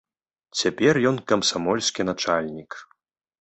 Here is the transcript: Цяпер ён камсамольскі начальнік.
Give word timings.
Цяпер 0.61 0.99
ён 1.09 1.19
камсамольскі 1.33 2.07
начальнік. 2.11 2.71